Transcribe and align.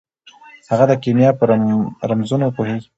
هغه 0.71 0.85
د 0.87 0.93
کیمیا 1.03 1.29
په 1.39 1.43
رمزونو 2.09 2.47
پوهیږي. 2.55 2.87